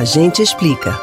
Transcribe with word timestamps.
A 0.00 0.04
gente 0.04 0.40
explica. 0.40 0.98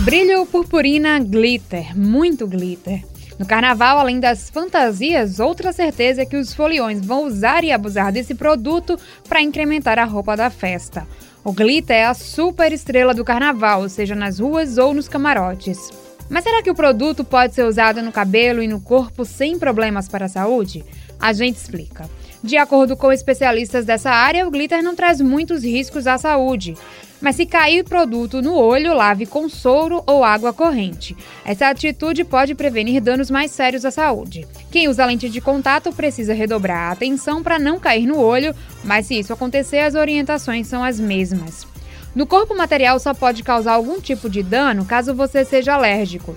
Brilho, 0.00 0.44
purpurina, 0.46 1.20
glitter, 1.20 1.96
muito 1.96 2.44
glitter. 2.44 3.04
No 3.38 3.46
carnaval, 3.46 4.00
além 4.00 4.18
das 4.18 4.50
fantasias, 4.50 5.38
outra 5.38 5.72
certeza 5.72 6.22
é 6.22 6.26
que 6.26 6.36
os 6.36 6.52
foliões 6.52 7.06
vão 7.06 7.24
usar 7.24 7.62
e 7.62 7.70
abusar 7.70 8.10
desse 8.10 8.34
produto 8.34 8.98
para 9.28 9.40
incrementar 9.40 9.96
a 9.96 10.04
roupa 10.04 10.36
da 10.36 10.50
festa. 10.50 11.06
O 11.44 11.52
glitter 11.52 11.94
é 11.94 12.06
a 12.06 12.14
super 12.14 12.72
estrela 12.72 13.14
do 13.14 13.24
carnaval, 13.24 13.88
seja 13.88 14.16
nas 14.16 14.40
ruas 14.40 14.76
ou 14.76 14.92
nos 14.92 15.06
camarotes. 15.06 15.88
Mas 16.28 16.42
será 16.42 16.64
que 16.64 16.70
o 16.70 16.74
produto 16.74 17.22
pode 17.22 17.54
ser 17.54 17.62
usado 17.62 18.02
no 18.02 18.10
cabelo 18.10 18.60
e 18.60 18.66
no 18.66 18.80
corpo 18.80 19.24
sem 19.24 19.56
problemas 19.56 20.08
para 20.08 20.24
a 20.24 20.28
saúde? 20.28 20.84
A 21.20 21.32
gente 21.32 21.56
explica. 21.56 22.08
De 22.42 22.56
acordo 22.56 22.96
com 22.96 23.10
especialistas 23.10 23.84
dessa 23.84 24.10
área, 24.10 24.46
o 24.46 24.50
glitter 24.50 24.82
não 24.82 24.94
traz 24.94 25.20
muitos 25.20 25.64
riscos 25.64 26.06
à 26.06 26.16
saúde. 26.16 26.76
Mas 27.20 27.36
se 27.36 27.46
cair 27.46 27.82
produto 27.82 28.42
no 28.42 28.54
olho, 28.54 28.94
lave 28.94 29.24
com 29.24 29.48
soro 29.48 30.02
ou 30.06 30.22
água 30.22 30.52
corrente. 30.52 31.16
Essa 31.44 31.68
atitude 31.68 32.24
pode 32.24 32.54
prevenir 32.54 33.00
danos 33.00 33.30
mais 33.30 33.50
sérios 33.50 33.84
à 33.84 33.90
saúde. 33.90 34.46
Quem 34.70 34.86
usa 34.86 35.06
lente 35.06 35.28
de 35.28 35.40
contato 35.40 35.92
precisa 35.92 36.34
redobrar 36.34 36.88
a 36.88 36.92
atenção 36.92 37.42
para 37.42 37.58
não 37.58 37.80
cair 37.80 38.06
no 38.06 38.18
olho, 38.18 38.54
mas 38.84 39.06
se 39.06 39.18
isso 39.18 39.32
acontecer, 39.32 39.78
as 39.78 39.94
orientações 39.94 40.66
são 40.66 40.84
as 40.84 41.00
mesmas. 41.00 41.66
No 42.14 42.26
corpo, 42.26 42.54
material 42.54 42.98
só 42.98 43.12
pode 43.12 43.42
causar 43.42 43.72
algum 43.72 44.00
tipo 44.00 44.28
de 44.28 44.42
dano 44.42 44.84
caso 44.84 45.14
você 45.14 45.44
seja 45.44 45.74
alérgico. 45.74 46.36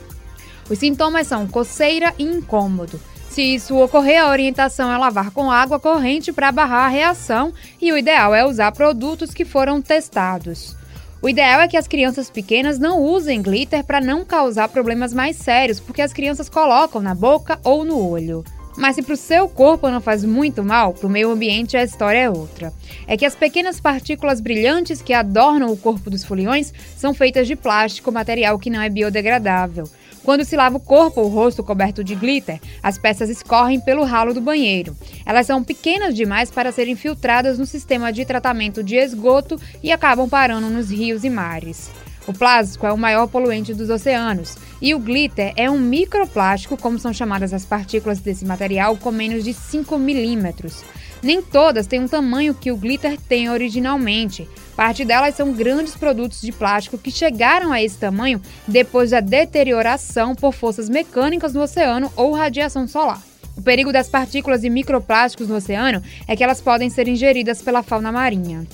Os 0.70 0.80
sintomas 0.80 1.28
são 1.28 1.48
coceira 1.48 2.14
e 2.18 2.24
incômodo. 2.24 3.00
Se 3.40 3.56
isso 3.56 3.78
ocorrer, 3.78 4.22
a 4.22 4.30
orientação 4.30 4.92
é 4.92 4.98
lavar 4.98 5.32
com 5.32 5.50
água 5.50 5.80
corrente 5.80 6.30
para 6.30 6.52
barrar 6.52 6.88
a 6.88 6.90
reação 6.90 7.54
e 7.82 7.90
o 7.90 7.98
ideal 7.98 8.36
é 8.36 8.46
usar 8.46 8.74
produtos 8.74 9.34
que 9.34 9.46
foram 9.46 9.82
testados. 9.82 10.76
O 11.22 11.30
ideal 11.30 11.62
é 11.62 11.68
que 11.70 11.78
as 11.78 11.88
crianças 11.88 12.30
pequenas 12.30 12.78
não 12.78 13.02
usem 13.02 13.42
glitter 13.42 13.82
para 13.86 14.02
não 14.02 14.26
causar 14.26 14.68
problemas 14.68 15.14
mais 15.14 15.38
sérios, 15.38 15.80
porque 15.80 16.02
as 16.02 16.12
crianças 16.12 16.50
colocam 16.50 17.00
na 17.00 17.16
boca 17.16 17.58
ou 17.64 17.86
no 17.86 18.10
olho. 18.10 18.44
Mas 18.76 18.96
se 18.96 19.02
para 19.02 19.14
o 19.14 19.18
seu 19.18 19.48
corpo 19.48 19.90
não 19.90 20.02
faz 20.02 20.26
muito 20.26 20.62
mal, 20.62 20.94
para 20.94 21.08
o 21.08 21.10
meio 21.10 21.32
ambiente 21.32 21.78
a 21.78 21.84
história 21.84 22.20
é 22.20 22.30
outra. 22.30 22.74
É 23.08 23.16
que 23.16 23.26
as 23.26 23.36
pequenas 23.36 23.80
partículas 23.80 24.42
brilhantes 24.42 25.02
que 25.02 25.14
adornam 25.14 25.72
o 25.72 25.78
corpo 25.78 26.10
dos 26.10 26.26
foliões 26.26 26.74
são 26.98 27.14
feitas 27.14 27.48
de 27.48 27.56
plástico, 27.56 28.12
material 28.12 28.60
que 28.60 28.70
não 28.70 28.82
é 28.82 28.90
biodegradável. 28.90 29.86
Quando 30.30 30.46
se 30.46 30.56
lava 30.56 30.78
o 30.78 30.80
corpo 30.80 31.22
ou 31.22 31.26
o 31.26 31.34
rosto 31.34 31.64
coberto 31.64 32.04
de 32.04 32.14
glitter, 32.14 32.62
as 32.84 33.00
peças 33.00 33.32
escorrem 33.32 33.80
pelo 33.80 34.04
ralo 34.04 34.32
do 34.32 34.40
banheiro. 34.40 34.96
Elas 35.26 35.48
são 35.48 35.64
pequenas 35.64 36.14
demais 36.14 36.52
para 36.52 36.72
serem 36.72 36.96
filtradas 36.96 37.58
no 37.58 37.66
sistema 37.66 38.14
de 38.14 38.24
tratamento 38.26 38.84
de 38.84 38.96
esgoto 38.96 39.60
e 39.82 39.92
acabam 39.92 40.30
parando 40.30 40.70
nos 40.70 40.92
rios 40.92 41.24
e 41.24 41.32
mares. 41.32 41.90
O 42.28 42.32
plástico 42.32 42.86
é 42.86 42.94
o 42.94 42.98
maior 42.98 43.26
poluente 43.26 43.74
dos 43.74 43.90
oceanos 43.90 44.56
e 44.80 44.94
o 44.94 45.00
glitter 45.00 45.52
é 45.56 45.68
um 45.68 45.80
microplástico, 45.80 46.78
como 46.78 47.00
são 47.00 47.12
chamadas 47.12 47.52
as 47.52 47.66
partículas 47.66 48.20
desse 48.20 48.46
material, 48.46 48.98
com 48.98 49.10
menos 49.10 49.44
de 49.44 49.52
5 49.52 49.98
milímetros. 49.98 50.84
Nem 51.24 51.42
todas 51.42 51.88
têm 51.88 52.02
um 52.02 52.08
tamanho 52.08 52.54
que 52.54 52.72
o 52.72 52.78
glitter 52.78 53.20
tem 53.28 53.50
originalmente. 53.50 54.48
Parte 54.80 55.04
delas 55.04 55.36
são 55.36 55.52
grandes 55.52 55.94
produtos 55.94 56.40
de 56.40 56.54
plástico 56.54 56.98
que 56.98 57.12
chegaram 57.12 57.74
a 57.74 57.84
esse 57.84 57.98
tamanho 57.98 58.42
depois 58.66 59.12
da 59.12 59.20
deterioração 59.20 60.34
por 60.34 60.54
forças 60.54 60.88
mecânicas 60.88 61.54
no 61.54 61.62
oceano 61.62 62.10
ou 62.16 62.32
radiação 62.32 62.88
solar. 62.88 63.22
O 63.58 63.62
perigo 63.62 63.92
das 63.92 64.08
partículas 64.08 64.64
e 64.64 64.70
microplásticos 64.70 65.50
no 65.50 65.58
oceano 65.58 66.02
é 66.26 66.34
que 66.34 66.42
elas 66.46 66.62
podem 66.62 66.90
ser 66.90 67.10
ingeridas 67.10 67.62
pela 67.62 67.84
fauna 67.84 68.10
marinha. 68.10 68.66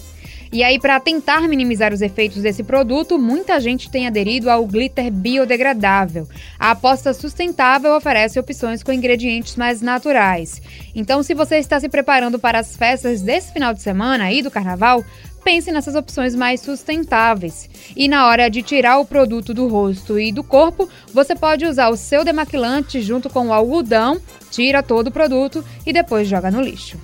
E 0.54 0.64
aí, 0.64 0.80
para 0.80 1.00
tentar 1.00 1.42
minimizar 1.50 1.92
os 1.92 2.02
efeitos 2.02 2.44
desse 2.44 2.64
produto, 2.64 3.18
muita 3.18 3.60
gente 3.60 3.90
tem 3.90 4.06
aderido 4.06 4.50
ao 4.50 4.66
glitter 4.66 5.12
biodegradável. 5.12 6.30
A 6.60 6.72
aposta 6.72 7.14
sustentável 7.14 7.96
oferece 7.96 8.40
opções 8.40 8.84
com 8.84 8.94
ingredientes 8.94 9.56
mais 9.56 9.82
naturais. 9.82 10.62
Então, 10.94 11.24
se 11.24 11.34
você 11.34 11.58
está 11.58 11.80
se 11.80 11.90
preparando 11.90 12.38
para 12.38 12.60
as 12.60 12.78
festas 12.78 13.22
desse 13.22 13.52
final 13.52 13.74
de 13.74 13.82
semana 13.82 14.32
e 14.32 14.44
do 14.44 14.52
carnaval, 14.52 15.04
pense 15.46 15.72
nessas 15.72 15.94
opções 15.94 16.34
mais 16.36 16.60
sustentáveis. 16.60 17.70
E 17.96 18.08
na 18.08 18.26
hora 18.26 18.50
de 18.50 18.64
tirar 18.64 18.98
o 18.98 19.06
produto 19.06 19.54
do 19.54 19.68
rosto 19.68 20.20
e 20.20 20.32
do 20.32 20.44
corpo, 20.44 20.90
você 21.14 21.36
pode 21.36 21.66
usar 21.66 21.90
o 21.90 21.96
seu 21.96 22.26
demaquilante 22.26 23.00
junto 23.00 23.30
com 23.30 23.48
o 23.48 23.54
algodão, 23.54 24.20
tira 24.50 24.82
todo 24.82 25.08
o 25.08 25.12
produto 25.12 25.64
e 25.86 25.94
depois 25.94 26.28
joga 26.28 26.50
no 26.50 26.60
lixo. 26.60 26.98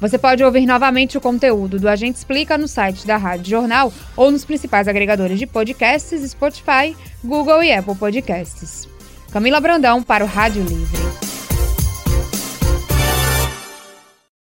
Você 0.00 0.16
pode 0.16 0.42
ouvir 0.42 0.64
novamente 0.64 1.18
o 1.18 1.20
conteúdo 1.20 1.78
do 1.78 1.88
Agente 1.88 2.18
Explica 2.18 2.56
no 2.56 2.68
site 2.68 3.06
da 3.06 3.16
Rádio 3.16 3.50
Jornal 3.50 3.92
ou 4.16 4.30
nos 4.30 4.44
principais 4.44 4.86
agregadores 4.86 5.38
de 5.38 5.46
podcasts 5.46 6.30
Spotify, 6.30 6.96
Google 7.22 7.62
e 7.62 7.72
Apple 7.72 7.96
Podcasts. 7.96 8.88
Camila 9.32 9.60
Brandão 9.60 10.02
para 10.02 10.24
o 10.24 10.26
Rádio 10.26 10.62
Livre. 10.62 11.01